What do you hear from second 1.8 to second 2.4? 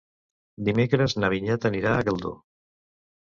a Geldo.